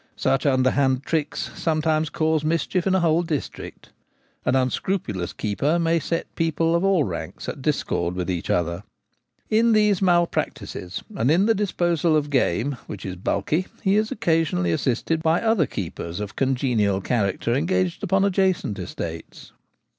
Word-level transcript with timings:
Such 0.15 0.47
underhand 0.47 1.03
tricks 1.03 1.51
sometimes 1.55 2.09
cause 2.09 2.43
mischief 2.43 2.87
in 2.87 2.95
a 2.95 3.01
whole 3.01 3.21
district. 3.21 3.89
An 4.45 4.55
unscrupulous 4.55 5.31
keeper 5.31 5.77
may 5.77 5.99
set 5.99 6.33
people 6.33 6.73
of 6.73 6.83
all 6.83 7.03
ranks 7.03 7.47
at 7.47 7.61
discord 7.61 8.15
with 8.15 8.27
each 8.27 8.49
other. 8.49 8.83
In 9.51 9.73
these 9.73 10.01
malpractices, 10.01 11.03
and 11.15 11.29
in 11.29 11.45
the 11.45 11.53
disposal 11.53 12.15
of 12.17 12.31
game 12.31 12.77
which 12.87 13.05
is 13.05 13.15
bulky, 13.15 13.67
he 13.83 13.95
is 13.95 14.11
occasionally 14.11 14.71
assisted 14.71 15.21
by 15.21 15.39
other 15.39 15.67
keepers 15.67 16.19
of 16.19 16.35
congenial 16.35 16.99
character 16.99 17.53
engaged 17.53 18.01
upon 18.01 18.25
adjacent 18.25 18.77
Feminine 18.77 18.87
Poachers. 18.87 18.95
211 18.95 19.25
estates. 19.25 19.53